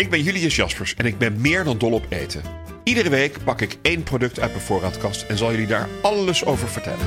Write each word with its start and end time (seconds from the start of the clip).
Ik 0.00 0.10
ben 0.10 0.22
Julius 0.22 0.56
Jaspers 0.56 0.94
en 0.94 1.06
ik 1.06 1.18
ben 1.18 1.40
meer 1.40 1.64
dan 1.64 1.78
dol 1.78 1.92
op 1.92 2.06
eten. 2.08 2.42
Iedere 2.84 3.08
week 3.08 3.44
pak 3.44 3.60
ik 3.60 3.78
één 3.82 4.02
product 4.02 4.40
uit 4.40 4.50
mijn 4.50 4.64
voorraadkast 4.64 5.22
en 5.22 5.38
zal 5.38 5.50
jullie 5.50 5.66
daar 5.66 5.88
alles 6.02 6.44
over 6.44 6.68
vertellen. 6.68 7.06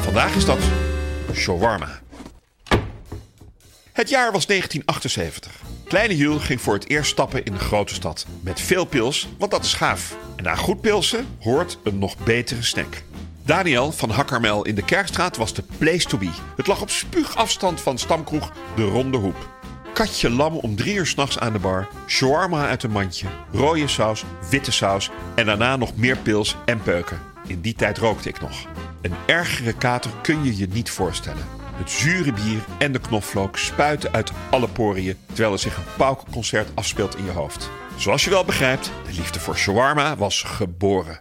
Vandaag 0.00 0.34
is 0.34 0.44
dat 0.44 0.58
shawarma. 1.32 2.00
Het 3.92 4.08
jaar 4.08 4.32
was 4.32 4.46
1978. 4.46 5.60
Kleine 5.84 6.16
Jules 6.16 6.44
ging 6.44 6.60
voor 6.60 6.74
het 6.74 6.88
eerst 6.88 7.10
stappen 7.10 7.44
in 7.44 7.52
de 7.52 7.58
grote 7.58 7.94
stad. 7.94 8.26
Met 8.40 8.60
veel 8.60 8.84
pils, 8.84 9.28
want 9.38 9.50
dat 9.50 9.64
is 9.64 9.74
gaaf. 9.74 10.16
En 10.36 10.44
na 10.44 10.54
goed 10.54 10.80
pilsen 10.80 11.26
hoort 11.40 11.78
een 11.84 11.98
nog 11.98 12.18
betere 12.18 12.62
snack. 12.62 13.02
Daniel 13.44 13.92
van 13.92 14.10
Hakkermel 14.10 14.64
in 14.64 14.74
de 14.74 14.84
Kerkstraat 14.84 15.36
was 15.36 15.54
de 15.54 15.64
place 15.78 16.08
to 16.08 16.18
be. 16.18 16.30
Het 16.56 16.66
lag 16.66 16.80
op 16.80 16.90
spuugafstand 16.90 17.80
van 17.80 17.98
stamkroeg 17.98 18.52
De 18.76 18.84
Ronde 18.84 19.18
Hoep. 19.18 19.63
Katje 19.94 20.30
lam 20.30 20.56
om 20.56 20.76
drie 20.76 20.94
uur 20.94 21.06
s'nachts 21.06 21.38
aan 21.38 21.52
de 21.52 21.58
bar, 21.58 21.88
shawarma 22.06 22.68
uit 22.68 22.82
een 22.82 22.90
mandje, 22.90 23.26
rode 23.52 23.88
saus, 23.88 24.24
witte 24.50 24.72
saus 24.72 25.10
en 25.34 25.46
daarna 25.46 25.76
nog 25.76 25.96
meer 25.96 26.16
pils 26.16 26.56
en 26.64 26.82
peuken. 26.82 27.20
In 27.46 27.60
die 27.60 27.74
tijd 27.74 27.98
rookte 27.98 28.28
ik 28.28 28.40
nog. 28.40 28.66
Een 29.02 29.14
ergere 29.26 29.72
kater 29.72 30.10
kun 30.22 30.44
je 30.44 30.56
je 30.56 30.66
niet 30.66 30.90
voorstellen. 30.90 31.46
Het 31.76 31.90
zure 31.90 32.32
bier 32.32 32.60
en 32.78 32.92
de 32.92 32.98
knoflook 32.98 33.58
spuiten 33.58 34.12
uit 34.12 34.32
alle 34.50 34.68
poriën 34.68 35.16
terwijl 35.26 35.52
er 35.52 35.58
zich 35.58 35.76
een 35.76 35.96
paukenconcert 35.96 36.68
afspeelt 36.74 37.16
in 37.16 37.24
je 37.24 37.30
hoofd. 37.30 37.70
Zoals 37.96 38.24
je 38.24 38.30
wel 38.30 38.44
begrijpt, 38.44 38.90
de 39.06 39.12
liefde 39.12 39.40
voor 39.40 39.56
shawarma 39.56 40.16
was 40.16 40.42
geboren. 40.42 41.20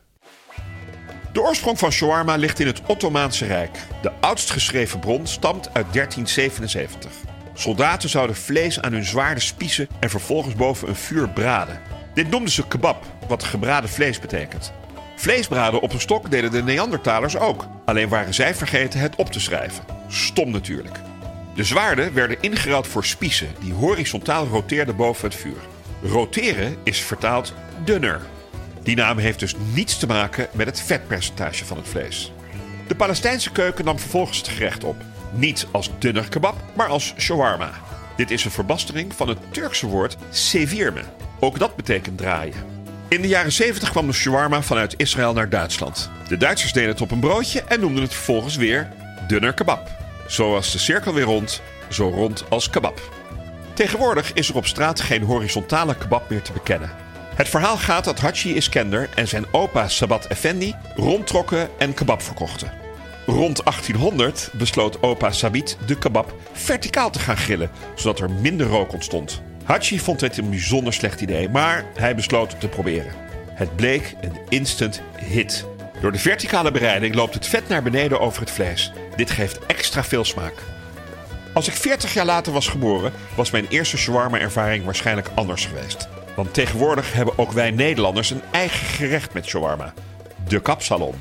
De 1.34 1.42
oorsprong 1.42 1.80
van 1.80 1.92
shawarma 1.92 2.36
ligt 2.36 2.60
in 2.60 2.68
het 2.68 2.82
Ottomaanse 2.88 3.46
Rijk. 3.46 3.78
De 4.02 4.12
oudst 4.20 4.50
geschreven 4.50 5.00
bron 5.00 5.28
stamt 5.28 5.68
uit 5.74 5.94
1377. 5.94 7.33
Soldaten 7.54 8.09
zouden 8.09 8.36
vlees 8.36 8.82
aan 8.82 8.94
hun 8.94 9.06
zwaarden 9.06 9.44
spiezen 9.44 9.88
en 10.00 10.09
vervolgens 10.09 10.56
boven 10.56 10.88
een 10.88 10.96
vuur 10.96 11.30
braden. 11.30 11.80
Dit 12.14 12.30
noemden 12.30 12.52
ze 12.52 12.68
kebab, 12.68 13.06
wat 13.28 13.44
gebraden 13.44 13.90
vlees 13.90 14.20
betekent. 14.20 14.73
Vleesbraden 15.16 15.81
op 15.81 15.94
een 15.94 16.00
stok 16.00 16.31
deden 16.31 16.52
de 16.52 16.64
Neandertalers 16.64 17.38
ook, 17.38 17.68
alleen 17.86 18.09
waren 18.09 18.34
zij 18.34 18.56
vergeten 18.56 19.00
het 19.00 19.16
op 19.16 19.31
te 19.31 19.40
schrijven. 19.40 19.84
Stom 20.08 20.52
natuurlijk. 20.52 21.00
De 21.56 21.64
zwaarden 21.64 22.14
werden 22.14 22.38
ingeruild 22.42 22.88
voor 22.88 23.06
spiezen 23.06 23.48
die 23.59 23.74
horizontaal 23.74 24.48
roteerden 24.48 24.96
boven 24.96 25.30
het 25.30 25.40
vuur. 25.40 25.62
Roteren 26.02 26.78
is 26.84 27.00
vertaald 27.00 27.54
dunner. 27.84 28.22
Die 28.84 28.96
naam 28.96 29.18
heeft 29.18 29.40
dus 29.40 29.56
niets 29.74 29.98
te 29.98 30.08
maken 30.08 30.48
met 30.52 30.66
het 30.66 30.81
vetpercentage 30.81 31.66
van 31.66 31.78
het 31.78 31.88
vlees. 31.88 32.31
De 32.88 32.96
Palestijnse 32.96 33.52
keuken 33.52 33.86
nam 33.86 34.00
vervolgens 34.00 34.38
het 34.38 34.48
gerecht 34.48 34.84
op. 34.84 34.96
Niet 35.36 35.67
als 35.72 35.89
dunner 36.00 36.30
kebab, 36.30 36.56
maar 36.74 36.88
als 36.88 37.13
shawarma. 37.18 37.72
Dit 38.16 38.31
is 38.31 38.46
een 38.46 38.52
verbastering 38.52 39.13
van 39.16 39.28
het 39.28 39.38
Turkse 39.52 39.88
woord 39.88 40.18
sevirme. 40.30 41.02
Ook 41.40 41.59
dat 41.59 41.75
betekent 41.75 42.18
draaien. 42.18 42.74
In 43.08 43.22
de 43.22 43.28
jaren 43.28 43.52
70 43.52 43.90
kwam 43.90 44.08
de 44.08 44.13
shawarma 44.13 44.62
vanuit 44.62 44.94
Israël 44.97 45.34
naar 45.34 45.50
Duitsland. 45.50 46.09
De 46.28 46.38
Duitsers 46.38 46.74
deden 46.74 46.90
het 46.90 47.02
op 47.02 47.12
een 47.12 47.19
broodje 47.19 47.62
en 47.62 47.80
noemden 47.80 48.03
het 48.03 48.13
vervolgens 48.13 48.56
weer 48.56 48.90
dunner 49.28 49.53
kebab. 49.53 49.90
Zo 50.28 50.52
was 50.52 50.72
de 50.72 50.78
cirkel 50.78 51.13
weer 51.13 51.24
rond, 51.24 51.62
zo 51.90 52.09
rond 52.09 52.44
als 52.50 52.69
kebab. 52.69 53.02
Tegenwoordig 53.74 54.34
is 54.34 54.50
er 54.50 54.56
op 54.56 54.66
straat 54.66 55.02
geen 55.02 55.24
horizontale 55.24 55.96
kebab 55.96 56.29
meer 56.29 56.41
te 56.41 56.52
bekennen. 56.52 56.91
Het 57.35 57.50
verhaal 57.50 57.78
gaat 57.78 58.03
dat 58.03 58.19
Haji 58.19 58.56
Iskender 58.56 59.09
en 59.16 59.28
zijn 59.28 59.46
opa 59.52 59.88
Sabat 59.88 60.25
Effendi 60.25 60.75
rondtrokken 60.96 61.69
en 61.78 61.94
kebab 61.94 62.22
verkochten. 62.22 62.83
Rond 63.25 63.63
1800 63.63 64.50
besloot 64.53 65.01
opa 65.01 65.31
Sabit 65.31 65.78
de 65.85 65.97
kebab 65.97 66.34
verticaal 66.51 67.09
te 67.09 67.19
gaan 67.19 67.38
grillen, 67.38 67.72
zodat 67.95 68.19
er 68.19 68.31
minder 68.31 68.67
rook 68.67 68.94
ontstond. 68.94 69.41
Haji 69.63 70.00
vond 70.00 70.19
dit 70.19 70.38
een 70.38 70.50
bijzonder 70.50 70.94
slecht 70.94 71.22
idee, 71.22 71.50
maar 71.50 71.85
hij 71.95 72.16
besloot 72.16 72.51
het 72.51 72.59
te 72.59 72.67
proberen. 72.67 73.13
Het 73.47 73.75
bleek 73.75 74.16
een 74.22 74.38
instant 74.50 75.01
hit. 75.16 75.66
Door 76.01 76.11
de 76.11 76.17
verticale 76.19 76.72
bereiding 76.72 77.16
loopt 77.16 77.34
het 77.34 77.47
vet 77.47 77.67
naar 77.67 77.84
beneden 77.84 78.19
over 78.19 78.41
het 78.41 78.51
vlees. 78.51 78.91
Dit 79.16 79.31
geeft 79.31 79.66
extra 79.66 80.03
veel 80.03 80.25
smaak. 80.25 80.53
Als 81.53 81.67
ik 81.67 81.73
40 81.73 82.13
jaar 82.13 82.25
later 82.25 82.53
was 82.53 82.67
geboren, 82.67 83.13
was 83.35 83.51
mijn 83.51 83.67
eerste 83.69 83.97
shawarma-ervaring 83.97 84.85
waarschijnlijk 84.85 85.29
anders 85.35 85.66
geweest. 85.66 86.07
Want 86.35 86.53
tegenwoordig 86.53 87.13
hebben 87.13 87.38
ook 87.38 87.51
wij 87.51 87.72
Nederlanders 87.72 88.29
een 88.29 88.41
eigen 88.51 88.88
gerecht 88.88 89.34
met 89.34 89.45
shawarma: 89.45 89.94
de 90.47 90.59
kapsalon. 90.59 91.16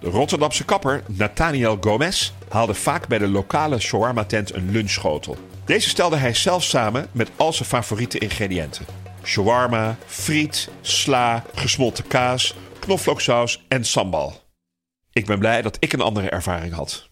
De 0.00 0.08
Rotterdamse 0.08 0.64
kapper 0.64 1.02
Nathaniel 1.06 1.78
Gomez 1.80 2.32
haalde 2.48 2.74
vaak 2.74 3.08
bij 3.08 3.18
de 3.18 3.28
lokale 3.28 3.78
shawarma-tent 3.78 4.54
een 4.54 4.70
lunchschotel. 4.70 5.36
Deze 5.64 5.88
stelde 5.88 6.16
hij 6.16 6.34
zelf 6.34 6.64
samen 6.64 7.08
met 7.12 7.30
al 7.36 7.52
zijn 7.52 7.68
favoriete 7.68 8.18
ingrediënten: 8.18 8.86
shawarma, 9.24 9.96
friet, 10.06 10.68
sla, 10.80 11.44
gesmolten 11.54 12.06
kaas, 12.06 12.54
knoflooksaus 12.78 13.64
en 13.68 13.84
sambal. 13.84 14.40
Ik 15.12 15.26
ben 15.26 15.38
blij 15.38 15.62
dat 15.62 15.76
ik 15.80 15.92
een 15.92 16.00
andere 16.00 16.28
ervaring 16.28 16.74
had. 16.74 17.08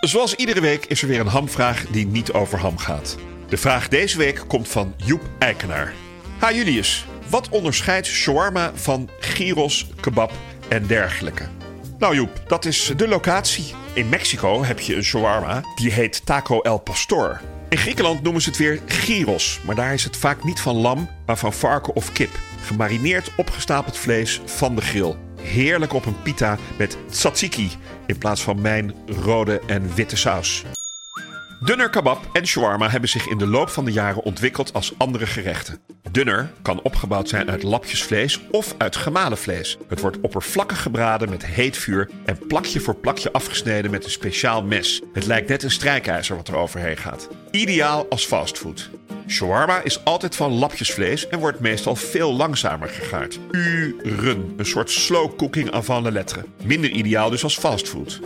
Zoals 0.00 0.34
iedere 0.34 0.60
week 0.60 0.86
is 0.86 1.02
er 1.02 1.08
weer 1.08 1.20
een 1.20 1.26
hamvraag 1.26 1.86
die 1.86 2.06
niet 2.06 2.32
over 2.32 2.58
ham 2.58 2.78
gaat. 2.78 3.16
De 3.48 3.56
vraag 3.56 3.88
deze 3.88 4.18
week 4.18 4.44
komt 4.46 4.68
van 4.68 4.94
Joep 4.96 5.22
Eikenaar. 5.38 5.92
Ha 6.38 6.52
Julius, 6.52 7.04
wat 7.28 7.48
onderscheidt 7.48 8.06
shawarma 8.06 8.70
van 8.74 9.08
gyros, 9.20 9.86
kebab 10.00 10.32
en 10.70 10.86
dergelijke? 10.86 11.44
Nou 11.98 12.14
Joep, 12.14 12.42
dat 12.46 12.64
is 12.64 12.92
de 12.96 13.08
locatie. 13.08 13.74
In 13.92 14.08
Mexico 14.08 14.64
heb 14.64 14.80
je 14.80 14.96
een 14.96 15.04
shawarma 15.04 15.62
die 15.74 15.92
heet 15.92 16.26
Taco 16.26 16.60
El 16.60 16.78
Pastor. 16.78 17.40
In 17.68 17.78
Griekenland 17.78 18.22
noemen 18.22 18.42
ze 18.42 18.48
het 18.48 18.58
weer 18.58 18.80
gyros, 18.86 19.60
maar 19.64 19.74
daar 19.74 19.92
is 19.92 20.04
het 20.04 20.16
vaak 20.16 20.44
niet 20.44 20.60
van 20.60 20.76
lam, 20.76 21.08
maar 21.26 21.38
van 21.38 21.52
varken 21.52 21.94
of 21.94 22.12
kip. 22.12 22.38
Gemarineerd 22.64 23.30
opgestapeld 23.36 23.98
vlees 23.98 24.40
van 24.44 24.74
de 24.74 24.82
grill. 24.82 25.14
Heerlijk 25.40 25.92
op 25.92 26.06
een 26.06 26.22
pita 26.22 26.58
met 26.78 26.96
tzatziki 27.10 27.70
in 28.06 28.18
plaats 28.18 28.42
van 28.42 28.60
mijn 28.60 28.94
rode 29.06 29.60
en 29.66 29.94
witte 29.94 30.16
saus. 30.16 30.64
Dunner 31.62 31.90
kebab 31.90 32.28
en 32.32 32.46
shawarma 32.46 32.88
hebben 32.88 33.08
zich 33.08 33.28
in 33.28 33.38
de 33.38 33.46
loop 33.46 33.68
van 33.68 33.84
de 33.84 33.92
jaren 33.92 34.22
ontwikkeld 34.22 34.72
als 34.72 34.92
andere 34.96 35.26
gerechten. 35.26 35.78
Dunner 36.10 36.50
kan 36.62 36.82
opgebouwd 36.82 37.28
zijn 37.28 37.50
uit 37.50 37.62
lapjes 37.62 38.02
vlees 38.02 38.40
of 38.50 38.74
uit 38.78 38.96
gemalen 38.96 39.38
vlees. 39.38 39.78
Het 39.88 40.00
wordt 40.00 40.20
oppervlakkig 40.20 40.82
gebraden 40.82 41.30
met 41.30 41.46
heet 41.46 41.76
vuur 41.76 42.10
en 42.24 42.46
plakje 42.46 42.80
voor 42.80 42.94
plakje 42.94 43.32
afgesneden 43.32 43.90
met 43.90 44.04
een 44.04 44.10
speciaal 44.10 44.62
mes. 44.62 45.02
Het 45.12 45.26
lijkt 45.26 45.48
net 45.48 45.62
een 45.62 45.70
strijkijzer 45.70 46.36
wat 46.36 46.48
er 46.48 46.56
overheen 46.56 46.96
gaat. 46.96 47.28
Ideaal 47.50 48.06
als 48.08 48.26
fastfood. 48.26 48.90
Shawarma 49.28 49.82
is 49.82 50.04
altijd 50.04 50.36
van 50.36 50.52
lapjesvlees 50.52 51.28
en 51.28 51.38
wordt 51.38 51.60
meestal 51.60 51.96
veel 51.96 52.32
langzamer 52.32 52.88
gegaard. 52.88 53.38
Uren, 53.50 54.54
een 54.56 54.66
soort 54.66 54.90
slow 54.90 55.36
cooking 55.36 55.70
avant 55.70 56.04
la 56.04 56.10
lettre. 56.10 56.44
Minder 56.62 56.90
ideaal 56.90 57.30
dus 57.30 57.42
als 57.42 57.58
fastfood. 57.58 58.20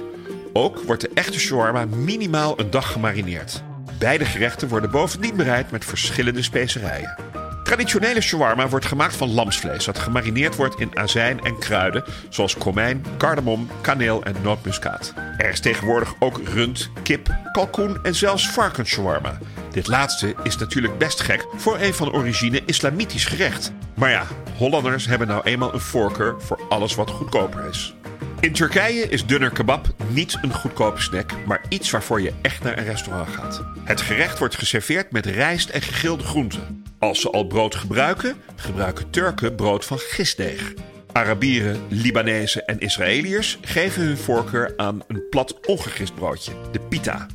Ook 0.56 0.78
wordt 0.78 1.00
de 1.00 1.10
echte 1.14 1.38
shawarma 1.40 1.84
minimaal 1.84 2.60
een 2.60 2.70
dag 2.70 2.92
gemarineerd. 2.92 3.62
Beide 3.98 4.24
gerechten 4.24 4.68
worden 4.68 4.90
bovendien 4.90 5.36
bereid 5.36 5.70
met 5.70 5.84
verschillende 5.84 6.42
specerijen. 6.42 7.18
Traditionele 7.64 8.20
shawarma 8.20 8.68
wordt 8.68 8.86
gemaakt 8.86 9.16
van 9.16 9.34
lamsvlees 9.34 9.84
dat 9.84 9.98
gemarineerd 9.98 10.56
wordt 10.56 10.80
in 10.80 10.98
azijn 10.98 11.40
en 11.40 11.58
kruiden 11.58 12.04
zoals 12.28 12.56
komijn, 12.56 13.04
cardamom, 13.18 13.68
kaneel 13.80 14.22
en 14.24 14.34
nootmuskaat. 14.42 15.12
Er 15.36 15.50
is 15.50 15.60
tegenwoordig 15.60 16.14
ook 16.18 16.40
rund, 16.44 16.90
kip, 17.02 17.34
kalkoen 17.52 17.98
en 18.02 18.14
zelfs 18.14 18.48
varkensshawarma. 18.48 19.38
Dit 19.70 19.86
laatste 19.86 20.34
is 20.42 20.56
natuurlijk 20.56 20.98
best 20.98 21.20
gek 21.20 21.46
voor 21.56 21.78
een 21.78 21.94
van 21.94 22.12
origine 22.12 22.62
islamitisch 22.66 23.24
gerecht. 23.24 23.72
Maar 23.94 24.10
ja, 24.10 24.26
Hollanders 24.56 25.06
hebben 25.06 25.28
nou 25.28 25.42
eenmaal 25.44 25.74
een 25.74 25.80
voorkeur 25.80 26.34
voor 26.38 26.60
alles 26.68 26.94
wat 26.94 27.10
goedkoper 27.10 27.68
is. 27.68 27.94
In 28.44 28.52
Turkije 28.52 29.08
is 29.08 29.26
dunner 29.26 29.50
kebab 29.50 29.86
niet 30.08 30.38
een 30.42 30.52
goedkope 30.52 31.00
snack, 31.00 31.32
maar 31.46 31.60
iets 31.68 31.90
waarvoor 31.90 32.20
je 32.20 32.32
echt 32.42 32.62
naar 32.62 32.78
een 32.78 32.84
restaurant 32.84 33.28
gaat. 33.28 33.64
Het 33.84 34.00
gerecht 34.00 34.38
wordt 34.38 34.54
geserveerd 34.54 35.12
met 35.12 35.26
rijst 35.26 35.68
en 35.68 35.82
gegrilde 35.82 36.24
groenten. 36.24 36.84
Als 36.98 37.20
ze 37.20 37.30
al 37.30 37.46
brood 37.46 37.74
gebruiken, 37.74 38.36
gebruiken 38.56 39.10
Turken 39.10 39.54
brood 39.54 39.84
van 39.84 39.98
gistdeeg. 39.98 40.72
Arabieren, 41.12 41.80
Libanezen 41.88 42.66
en 42.66 42.78
Israëliërs 42.78 43.58
geven 43.60 44.02
hun 44.02 44.16
voorkeur 44.16 44.72
aan 44.76 45.02
een 45.08 45.28
plat 45.30 45.66
ongegist 45.66 46.14
broodje, 46.14 46.52
de 46.72 46.80
pita. 46.80 47.26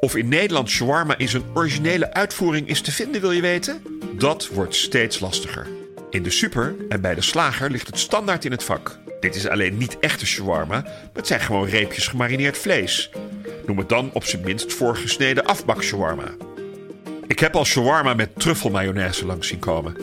Of 0.00 0.16
in 0.16 0.28
Nederland 0.28 0.68
shawarma 0.68 1.18
in 1.18 1.28
zijn 1.28 1.44
originele 1.54 2.12
uitvoering 2.12 2.68
is 2.68 2.80
te 2.80 2.92
vinden, 2.92 3.20
wil 3.20 3.32
je 3.32 3.40
weten? 3.40 3.82
Dat 4.12 4.48
wordt 4.48 4.74
steeds 4.74 5.20
lastiger. 5.20 5.66
In 6.10 6.22
de 6.22 6.30
super 6.30 6.74
en 6.88 7.00
bij 7.00 7.14
de 7.14 7.22
slager 7.22 7.70
ligt 7.70 7.86
het 7.86 7.98
standaard 7.98 8.44
in 8.44 8.50
het 8.50 8.64
vak. 8.64 8.98
Dit 9.20 9.34
is 9.34 9.48
alleen 9.48 9.76
niet 9.76 9.98
echte 9.98 10.26
shawarma, 10.26 10.80
maar 10.80 11.10
het 11.12 11.26
zijn 11.26 11.40
gewoon 11.40 11.68
reepjes 11.68 12.06
gemarineerd 12.06 12.58
vlees. 12.58 13.10
Noem 13.66 13.78
het 13.78 13.88
dan 13.88 14.10
op 14.12 14.24
zijn 14.24 14.42
minst 14.42 14.72
voorgesneden 14.72 15.44
afbak 15.44 15.82
shawarma. 15.82 16.34
Ik 17.26 17.38
heb 17.38 17.56
al 17.56 17.64
shawarma 17.64 18.14
met 18.14 18.40
truffelmayonaise 18.40 19.26
langs 19.26 19.48
zien 19.48 19.58
komen. 19.58 19.96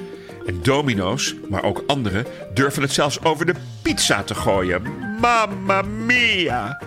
En 0.46 0.62
Domino's, 0.62 1.36
maar 1.50 1.64
ook 1.64 1.84
anderen, 1.88 2.26
durven 2.54 2.82
het 2.82 2.92
zelfs 2.92 3.24
over 3.24 3.46
de 3.46 3.56
pizza 3.82 4.24
te 4.24 4.36
gooien. 4.36 4.82
Mamma 5.22 5.82
mia! 5.82 6.82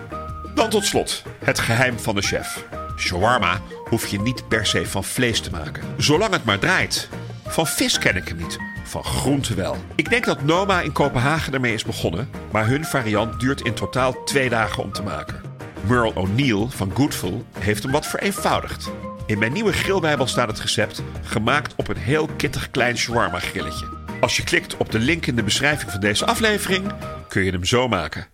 Dan 0.55 0.69
tot 0.69 0.85
slot, 0.85 1.23
het 1.43 1.59
geheim 1.59 1.99
van 1.99 2.15
de 2.15 2.21
chef. 2.21 2.65
Shawarma 2.97 3.61
hoef 3.89 4.07
je 4.07 4.21
niet 4.21 4.47
per 4.47 4.65
se 4.65 4.85
van 4.85 5.03
vlees 5.03 5.39
te 5.39 5.49
maken, 5.51 5.83
zolang 5.97 6.33
het 6.33 6.43
maar 6.45 6.59
draait. 6.59 7.09
Van 7.47 7.67
vis 7.67 7.99
ken 7.99 8.15
ik 8.15 8.27
hem 8.27 8.37
niet, 8.37 8.57
van 8.89 9.03
groente 9.03 9.53
wel. 9.55 9.77
Ik 9.95 10.09
denk 10.09 10.25
dat 10.25 10.43
Noma 10.43 10.81
in 10.81 10.91
Kopenhagen 10.91 11.53
ermee 11.53 11.73
is 11.73 11.83
begonnen, 11.83 12.29
maar 12.51 12.67
hun 12.67 12.85
variant 12.85 13.39
duurt 13.39 13.61
in 13.61 13.73
totaal 13.73 14.23
twee 14.23 14.49
dagen 14.49 14.83
om 14.83 14.91
te 14.91 15.03
maken. 15.03 15.41
Merle 15.87 16.15
O'Neill 16.15 16.67
van 16.69 16.91
Goodful 16.93 17.45
heeft 17.59 17.83
hem 17.83 17.91
wat 17.91 18.07
vereenvoudigd. 18.07 18.91
In 19.25 19.39
mijn 19.39 19.53
nieuwe 19.53 19.73
grillbijbel 19.73 20.27
staat 20.27 20.47
het 20.47 20.59
recept 20.59 21.03
gemaakt 21.23 21.73
op 21.75 21.87
een 21.87 21.97
heel 21.97 22.27
kittig 22.37 22.71
klein 22.71 22.97
shawarma 22.97 23.39
grilletje. 23.39 23.97
Als 24.21 24.37
je 24.37 24.43
klikt 24.43 24.77
op 24.77 24.91
de 24.91 24.99
link 24.99 25.25
in 25.25 25.35
de 25.35 25.43
beschrijving 25.43 25.91
van 25.91 25.99
deze 25.99 26.25
aflevering, 26.25 26.91
kun 27.27 27.43
je 27.43 27.51
hem 27.51 27.65
zo 27.65 27.87
maken. 27.87 28.27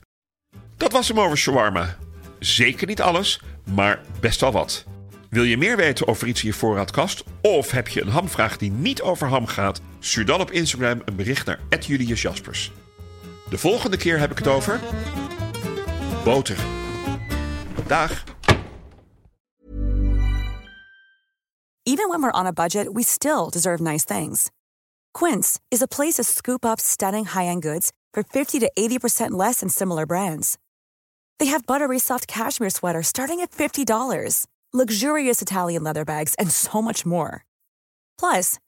Dat 0.78 0.92
was 0.92 1.08
hem 1.08 1.20
over 1.20 1.38
shawarma. 1.38 1.96
Zeker 2.40 2.88
niet 2.88 3.02
alles, 3.02 3.42
maar 3.74 4.00
best 4.20 4.42
wel 4.42 4.52
wat. 4.52 4.86
Wil 5.30 5.44
je 5.44 5.58
meer 5.58 5.78
weten 5.78 6.08
over 6.08 6.28
iets 6.28 6.42
in 6.44 6.48
je 6.48 6.54
voorraadkast? 6.54 7.24
Of 7.42 7.72
heb 7.72 7.88
je 7.88 8.02
een 8.02 8.08
hamvraag 8.08 8.58
die 8.58 8.72
niet 8.72 9.02
over 9.02 9.28
ham 9.28 9.48
gaat? 9.48 9.82
Stuur 10.06 10.26
dan 10.26 10.42
op 10.42 10.52
Instagram 10.52 11.02
een 11.06 11.16
bericht 11.16 11.46
naar 11.46 11.60
Julius 11.80 12.22
Jaspers. 12.22 12.72
De 13.50 13.58
volgende 13.58 13.98
keer 13.98 14.20
heb 14.20 14.32
ik 14.32 14.38
het 14.38 14.48
over 14.48 14.80
boter. 16.24 16.58
Dag. 17.88 18.24
Even 21.84 22.10
when 22.10 22.22
we're 22.22 22.40
on 22.40 22.46
a 22.46 22.52
budget, 22.52 22.88
we 22.94 23.04
still 23.04 23.50
deserve 23.50 23.82
nice 23.82 24.06
things. 24.06 24.50
Quince 25.12 25.60
is 25.68 25.82
a 25.82 25.88
place 25.88 26.14
to 26.14 26.24
scoop 26.24 26.66
up 26.66 26.80
stunning 26.80 27.26
high-end 27.26 27.64
goods 27.64 27.92
for 28.12 28.24
50 28.24 28.60
to 28.60 28.72
80% 28.80 29.30
less 29.30 29.60
than 29.60 29.70
similar 29.70 30.06
brands. 30.06 30.58
They 31.38 31.50
have 31.50 31.66
buttery 31.66 32.00
soft 32.00 32.28
cashmere 32.28 32.70
sweaters 32.70 33.08
starting 33.08 33.42
at 33.42 33.52
$50, 33.52 34.46
luxurious 34.72 35.42
Italian 35.42 35.84
leather 35.84 36.06
bags, 36.06 36.36
and 36.36 36.52
so 36.52 36.82
much 36.82 37.06
more. 37.06 37.44
Plus, 38.18 38.58